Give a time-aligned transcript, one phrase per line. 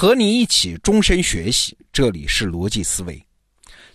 [0.00, 3.22] 和你一起终身学习，这里是逻辑思维。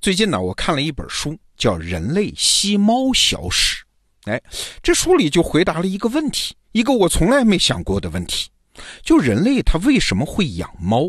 [0.00, 3.84] 最近呢，我看了一本书，叫《人类吸猫小史》。
[4.32, 4.42] 哎，
[4.82, 8.50] 这书里就回答了一个问题，一个我从来没想过的问题，
[9.04, 11.08] 就人类它为什么会养猫？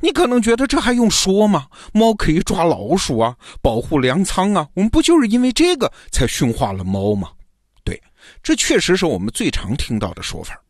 [0.00, 1.68] 你可能觉得这还用说吗？
[1.92, 7.30] 猫可以抓老鼠啊，保护粮仓啊，我们不就是因为这个才驯化了猫吗？
[7.84, 8.02] 对，
[8.42, 10.60] 这确实是我们最常听到的说法。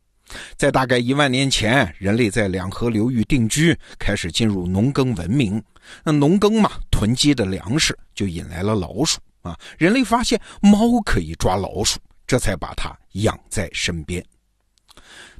[0.56, 5.62] 在大概一万年前，人类在两河流域定居，开始进入农耕文明。
[6.02, 9.58] 那农耕嘛，囤积的粮食就引来了老鼠啊。
[9.76, 14.24] 人类发现猫可以抓老鼠，这才把它养在身边。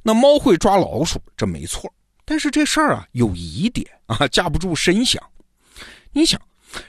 [0.03, 1.91] 那猫会抓老鼠，这没错。
[2.23, 5.21] 但是这事儿啊有疑点啊，架不住深想。
[6.11, 6.39] 你想，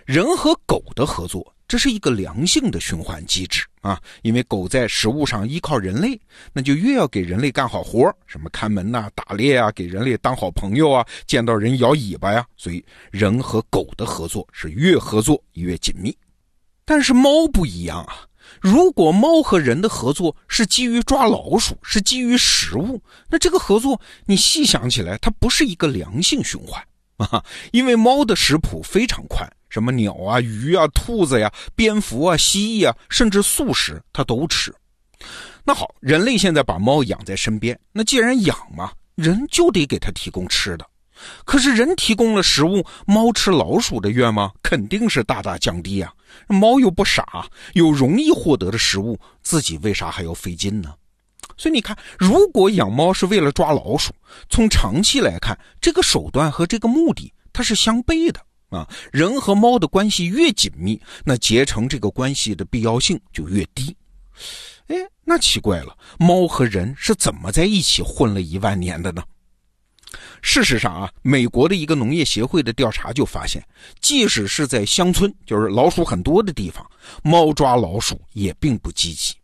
[0.05, 1.56] 人和狗的合作。
[1.69, 6.21] 这是一个良性的循环机制啊，因为狗在食物上依靠人类，
[6.53, 16.17] 那就越要给人类干好活什么看门呐、打猎啊，给人类当好朋友啊，见到人摇尾巴呀，所以人和狗的合作是越合作越紧密。
[16.85, 18.27] 但是猫不一样啊，
[18.61, 26.81] 如果猫和人的合作是基于抓老鼠，是基于食物，那这个合作你细想起来，它不是一个良性循环
[27.17, 29.51] 啊，因为猫的食谱非常宽。
[29.77, 34.75] 什么鸟啊、鱼啊、兔子呀、蝙蝠啊、蜥蜴啊，甚至素食它都吃。
[35.63, 40.87] 那好，人类现在把猫养在身边，那既然养嘛，人就得给它提供吃的。
[41.45, 46.11] 可是人提供了食物，猫吃老鼠的愿望肯定是大大降低啊。
[46.49, 50.95] 猫又不傻，有容易获得的食物，自己为啥还要费劲呢？
[51.59, 54.11] 所以你看，如果养猫是为了抓老鼠，
[54.49, 58.41] 从长期来看，这个手段和这个目的它是相悖的。
[58.69, 63.97] 啊，人和猫的关系越紧密，那结成这个关系的必要性就越低。
[64.89, 69.23] 哎，那奇怪了，猫和人是怎么在一起混了一万年的呢？
[70.43, 73.67] 事实上啊，美国的一个农业协会的调查就发现，
[74.01, 76.89] 即使是在乡村，就是老鼠很多的地方，
[77.23, 79.35] 猫抓老鼠也并不积极，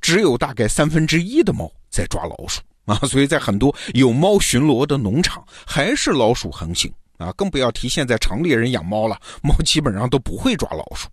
[0.00, 2.98] 只有大概三分之一的猫在抓老鼠 啊。
[3.06, 6.92] 所以在很多有猫巡逻的农场，还是老鼠横行。
[7.18, 11.08] 啊，更不要提现在城里人养猫了，猫基本上都不会抓老鼠，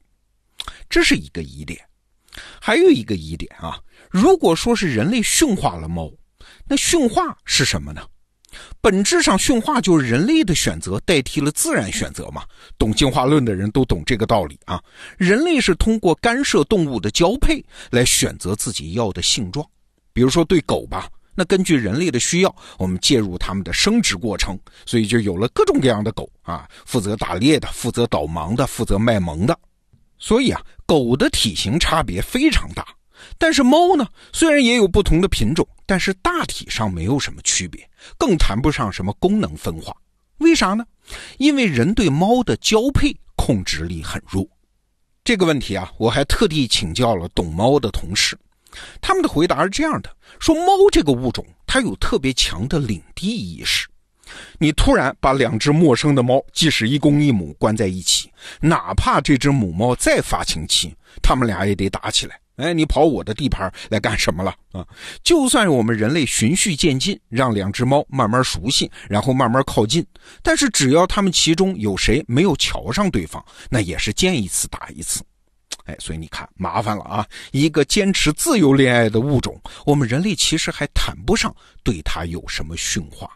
[0.90, 1.80] 这是一个疑点。
[2.62, 3.80] 还有一个疑点啊，
[4.10, 6.12] 如果说是人类驯化了猫，
[6.68, 8.02] 那驯化是什么呢？
[8.80, 12.44] 本质上，驯化就是人类的选择代替了自然选择嘛。
[12.78, 14.82] 懂进化论的人都懂这个道理啊。
[15.18, 19.66] 人类是通过干涉动物的交配来选择自己要的性状，
[20.14, 21.10] 比如说对狗吧。
[21.35, 29.57] 那根据人类的需要，我们介入它们的生殖过程，所以就有了各种各样的狗啊，负责打猎的，负责导盲的，负责卖萌的。
[30.18, 32.85] 所以啊，狗的体型差别非常大。
[33.38, 39.96] 但是猫呢，虽然也有不同的品种，但是大体上没有什么区别，更谈不上什么功能分化。
[40.38, 40.85] 为啥呢？
[41.38, 44.47] 因为人对猫的交配控制力很弱。
[45.23, 48.38] 这个问题啊，我还特地请教了懂猫的同事。
[49.02, 50.09] 他们的回答是这样的：
[50.40, 53.88] 说猫这个物种，它有特别强的领地意识。
[54.58, 62.40] 你突然把两只陌生的猫，即使一公一母关在一起，哪怕这只母猫再发情期，它们俩也得打起来。
[62.56, 64.85] 哎，你跑我的地盘来干什么了啊？
[65.24, 70.06] 就算我们人类循序渐进，让两只猫慢慢熟悉，然后慢慢靠近，
[70.41, 75.22] 但是只要它们其中有谁没有瞧上对方，那也是见一次打一次。
[75.85, 77.25] 哎，所以你看，麻烦了啊！
[77.51, 83.29] 一个坚持自由恋爱的物种，我们人类其实还谈不上对它有什么驯化。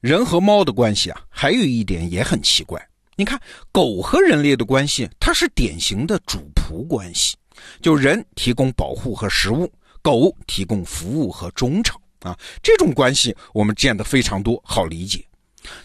[0.00, 2.80] 人和猫的关系啊，还有一点也很奇怪。
[3.16, 7.36] 你看，狗和人类的关系，它是典型的主仆关系，
[7.80, 9.70] 就人提供保护和食物，
[10.00, 12.38] 狗提供服务和忠诚啊。
[12.62, 15.24] 这种关系我们见得非常多，好理解。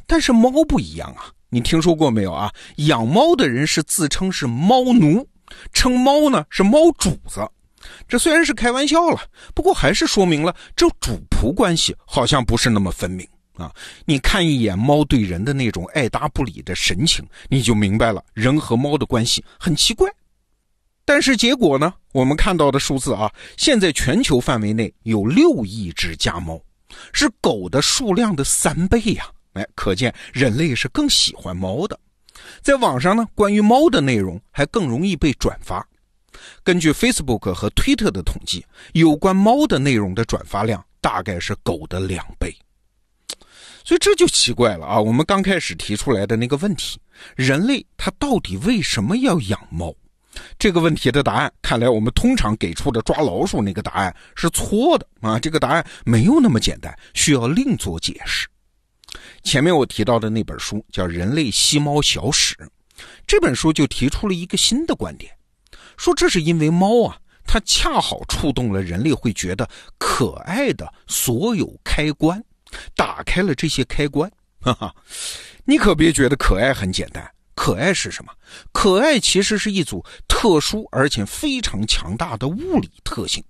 [0.05, 2.53] 但是猫不一样啊，你听说过没有啊？
[2.77, 5.27] 养猫的人是自称是猫奴。
[5.73, 7.47] 称猫呢是猫主子，
[8.07, 9.21] 这虽然是开玩笑了，
[9.53, 13.73] 不过还是说明了这主仆关系好像不是那么分明啊！
[14.05, 20.09] 你看一眼猫对人的那种爱答不理的神情，你就明白了人和猫的关系很奇怪。
[21.05, 21.93] 但是结果呢？
[22.11, 26.59] 我们看到的数字啊，现在全球范围内有六亿只家猫，
[27.13, 29.25] 是狗的数量的三倍呀！
[29.53, 31.97] 哎，可见人类是更喜欢猫的。
[32.61, 35.85] 在网上呢，关于猫的内容还更容易被转发。
[36.63, 42.55] 根据 Facebook 和推特的统计，有关猫的内容的转发量大概是狗的两倍。
[43.83, 44.99] 所以这就奇怪了啊！
[44.99, 46.99] 我们刚开始提出来的那个问题，
[47.35, 49.95] 人类他到底为什么要养猫？
[50.59, 55.39] 这个问题的答案，看来我们通常给出的抓老鼠那个答案是错的啊！
[55.39, 58.45] 这个答案没有那么简单，需要另做解释。
[59.47, 62.53] 前面我提到的那本书叫《人类吸猫小史》，
[63.25, 65.31] 这本书就提出了一个新的观点，
[65.95, 69.65] 说这是因为猫啊，它恰好触动了人类会觉得
[69.97, 72.43] 可爱的所有开关，
[72.93, 74.29] 打开了这些开关。
[74.59, 74.93] 哈哈，
[75.63, 78.33] 你可别觉得可爱很简单，可爱是什么？
[78.73, 83.41] 可爱其实是一组特殊而且非常强大的物理特性。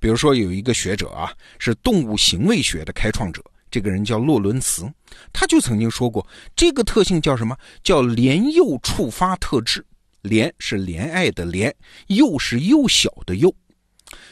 [0.00, 3.40] 比如说，有一个学者啊，是动物行为学的开创者。
[3.76, 4.90] 这个人叫洛伦茨，
[5.34, 6.26] 他就曾经说过，
[6.56, 7.54] 这个特性叫什么？
[7.84, 9.84] 叫怜幼触发特质。
[10.22, 11.70] 怜是怜爱的怜，
[12.06, 13.54] 幼是幼小的幼。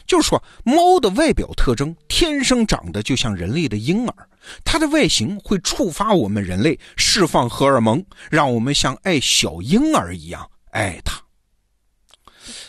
[0.06, 4.14] 就是说，猫的外表特征天生长得就像人类的婴儿，
[4.64, 11.20] 它的外形会触发我们人类释放荷尔蒙，让我们像爱小婴儿一样爱它。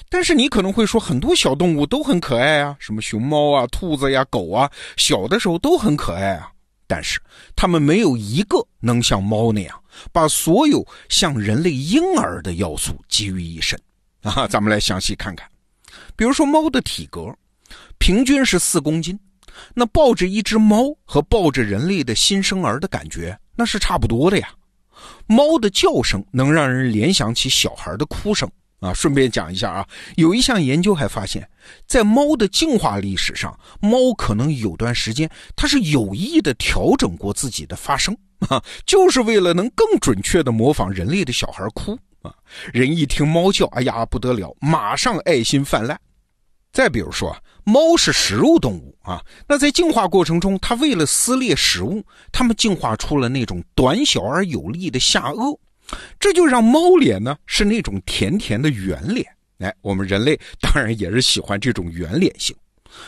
[0.10, 6.51] 但是你可能会说，很多小动物都很可爱啊，什么熊猫啊、兔子呀、狗啊，小的时候都很可爱啊。
[6.88, 7.20] 但是
[7.56, 13.80] 它们没有一个能像猫那样，把所有像人类婴儿的要素集于一身
[14.22, 14.48] 啊！
[14.48, 15.48] 咱们来详细看看。
[16.16, 17.36] 比如说，猫的体格
[17.98, 19.20] 平均是四公斤，
[19.74, 24.50] 那抱着一只猫和抱着人类的新生儿的感觉，那是差不多的呀。
[25.28, 28.50] 猫的叫声能让人联想起小孩的哭声。
[28.86, 31.50] 啊，顺便讲一下啊，有一项研究还发现，
[31.88, 38.16] 在猫的进化历史上，猫可能有段时间它是有意的调整过自己的发声
[38.48, 42.32] 啊，就是为了能更准确的模仿人类的小孩哭啊。
[42.72, 46.00] 人一听猫叫，哎呀不得了，马上爱心泛滥。
[46.72, 52.04] 再比如说，猫是食肉动物啊，那在进化过程中，它为了撕裂食物，
[52.34, 55.58] 它们进化出了那种短小而有力的下颚。
[56.20, 59.26] 这就让猫脸呢是那种甜甜的圆脸，
[59.60, 62.56] 哎，我们人类当然也是喜欢这种圆脸型。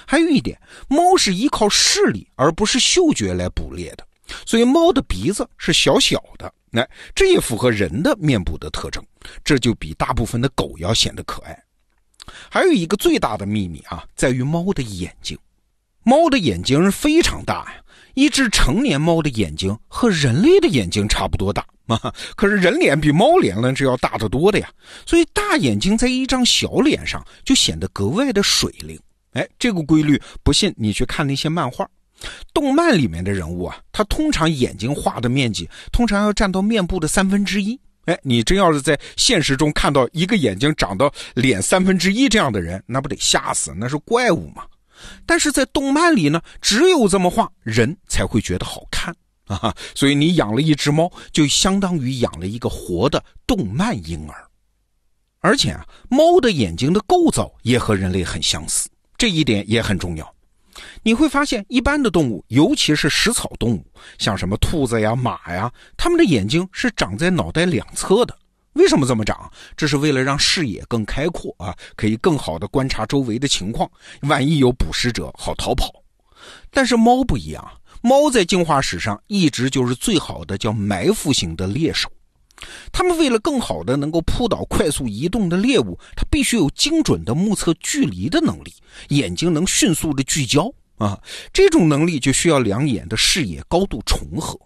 [0.06, 4.06] 还有一点，猫是依靠视力而不是嗅觉来捕猎的，
[4.46, 9.02] 所以猫的鼻子是小小的，哎，这也符合人的面部的特征，
[9.44, 11.58] 这就比大部分的狗要显得可爱。
[12.52, 15.38] 还有一个最大的秘密啊，在于猫的眼睛，
[16.04, 17.82] 猫的眼睛是非常大呀，
[18.14, 21.66] 一只成年猫的眼睛和人类的眼睛差不多大。
[21.96, 24.70] 啊，可是人脸比猫脸呢是要大得多的呀，
[25.06, 29.00] 所以大眼睛在一张小脸上就显得格外的水灵。
[29.34, 31.88] 哎，这个规律不信你去看那些漫画、
[32.54, 37.80] 动漫里面的人物啊，他通常眼睛画的面积通常要占到面部的三分之一。
[38.06, 43.74] 哎，你真要是在现实中看到一个眼睛长到脸三分之一这样的人，那不得吓死？
[43.78, 44.64] 那是怪物嘛。
[45.26, 49.14] 但是在动漫里呢，只有这么画，人才会觉得好看。
[49.56, 54.46] 啊，所以你养了一只猫，就相当于养了一个活的动漫婴儿。
[55.40, 60.36] 而且啊，猫的眼睛的构造也和人类很相似，这一点也很重要。
[61.02, 63.86] 你会发现，一般的动物，尤其是食草动物，
[64.18, 68.38] 像什么兔子呀、马呀，它们的眼睛是长在脑袋两侧的。
[68.74, 69.50] 为什么这么长？
[69.76, 73.90] 这是为了让视野更开阔啊，可以更好的观察周围的情况，
[74.24, 75.92] 万一有捕食者，好逃跑。
[76.70, 77.66] 但是猫不一样。
[78.02, 82.10] 猫在进化史上一直就是最好的叫埋伏型的猎手，
[82.92, 88.74] 它们为了更好的能够扑倒快速移动的猎物，它必须有精准的目测距离的能力，
[89.10, 91.20] 眼睛能迅速的聚焦啊，
[91.52, 94.60] 这种能力就需要两眼的视野高度重合，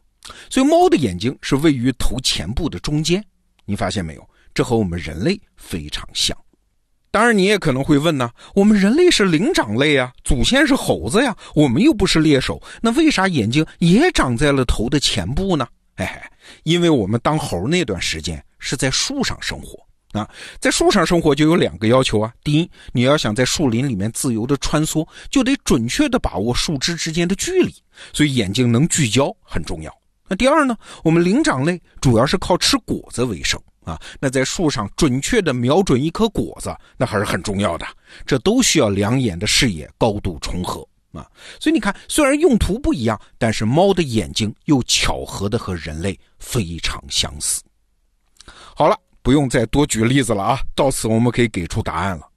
[0.50, 3.24] 所以猫的眼睛是位于头前部的中间，
[3.66, 4.30] 你发现没有？
[4.54, 6.38] 这和我们人类非常像。
[7.12, 15.68] 当然，你也可能会问呢，我们人类是灵长类啊，祖先是猴子呀，我们又不是猎手，那为啥眼睛也长在了头的前部呢？
[15.98, 16.22] 嘿嘿，
[16.64, 19.78] 因为我们当猴那段时间是在树上生活
[20.18, 20.30] 啊，
[20.62, 27.76] 在树上生活就有两个要求啊，第一，你要想在树林里面自由的穿梭，就得准确的把握树枝之间的距离，
[28.14, 29.94] 所以眼睛能聚焦很重要。
[30.30, 33.62] 那第二呢，我们灵长类主要是靠吃果子为生。
[33.84, 37.86] 啊，那在树上准确的瞄准一颗果子，那还是很重要的。
[38.26, 41.26] 这都需要两眼的视野高度重合啊。
[41.60, 47.62] 所以你看，虽然用途不一样，但是猫的眼睛又巧合的和人类非常相似。
[48.76, 50.60] 好了，不用再多举例子了啊。
[50.76, 52.28] 到此我们可以给出答案了。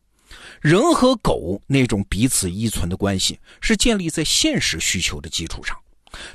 [0.61, 5.77] 人和狗那种彼此依存的关系，是建立在现实需求的基础上。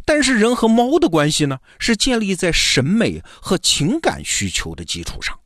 [0.05, 5.38] 但是人和猫的关系呢，是建立在审美和情感需求的基础上。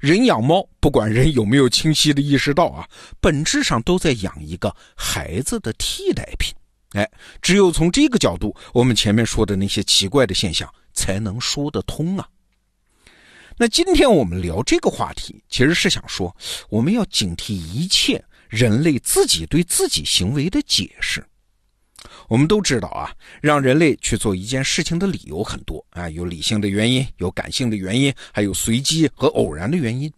[0.00, 2.88] 人养猫，不管人有没有清晰的意识到啊，
[3.20, 6.52] 本质上都在养一个孩子的替代品。
[6.94, 7.08] 哎，
[7.40, 12.28] 只有从这个角度，我们前面说的那些奇怪的现象才能说得通啊。
[13.56, 16.34] 那今天我们聊这个话题，其实是想说，
[16.68, 21.24] 我们要警惕一切人类自己对自己行为的解释。
[22.28, 30.12] 我们都知道啊，让人类去做一件事情的理由很多啊，有理性的原因，有感性的原因，还有随机和偶然的原因。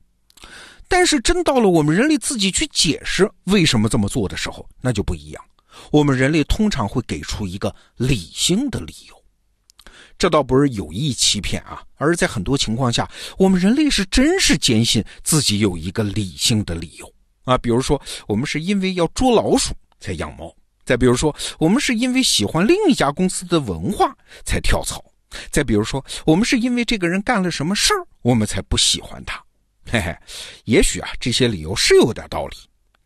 [0.87, 5.43] 但是真到了我们人类自己去解释为什么这么做的时候，那就不一样。
[5.91, 9.15] 我们人类通常会给出一个理性的理由，
[10.17, 17.13] 这倒不是有意欺骗啊，而在很多情况下，我们人类是真是坚信自己有一个理性的理由
[17.45, 17.59] 啊。
[17.59, 20.55] 比如说，我们是因为要捉老鼠才养猫。
[20.85, 24.15] 再比如说，我们是因为喜欢另一家公司的文化
[24.45, 24.99] 才跳槽；
[25.51, 29.43] 再比如说，我们是因为这个人干了什么事儿，我们才不喜欢他。
[29.91, 30.17] 嘿嘿，
[30.65, 32.57] 也许啊，这些理由是有点道理，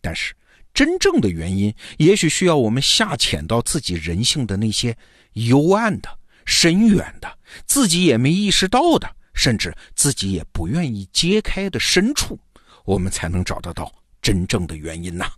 [0.00, 0.35] 但是
[0.73, 4.97] 真正的原因，也许需要我们下潜到自己人性的那些
[5.32, 6.08] 幽暗的、
[6.44, 12.38] 深远的、自己也没意识到的，甚至自己也不愿意揭开的深处，
[12.85, 13.92] 我们才能找得到
[14.23, 15.30] 真正的原因呐。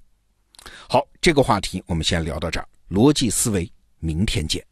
[0.88, 2.66] 好，这个话题我们先聊到这儿。
[2.88, 4.64] 逻辑思维，明天见。